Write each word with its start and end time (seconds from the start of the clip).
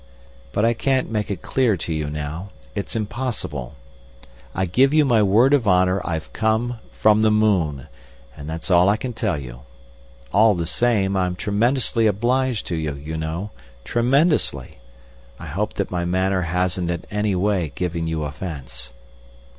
But 0.51 0.65
I 0.65 0.73
can't 0.73 1.11
make 1.11 1.29
it 1.29 1.43
clear 1.43 1.77
to 1.77 1.93
you 1.93 2.09
now—it's 2.09 2.95
impossible. 2.95 3.75
I 4.55 4.65
give 4.65 4.95
you 4.95 5.05
my 5.05 5.21
word 5.21 5.53
of 5.53 5.67
honour 5.67 6.01
I've 6.03 6.33
come 6.33 6.79
from 6.91 7.21
the 7.21 7.29
moon, 7.29 7.85
and 8.35 8.49
that's 8.49 8.71
all 8.71 8.89
I 8.89 8.97
can 8.97 9.13
tell 9.13 9.37
you.... 9.37 9.59
All 10.33 10.55
the 10.55 10.65
same, 10.65 11.15
I'm 11.15 11.35
tremendously 11.35 12.07
obliged 12.07 12.65
to 12.69 12.75
you, 12.75 12.95
you 12.95 13.15
know, 13.15 13.51
tremendously. 13.83 14.79
I 15.37 15.45
hope 15.45 15.73
that 15.75 15.91
my 15.91 16.03
manner 16.03 16.41
hasn't 16.41 16.89
in 16.89 17.05
any 17.11 17.35
way 17.35 17.71
given 17.75 18.07
you 18.07 18.23
offence." 18.23 18.91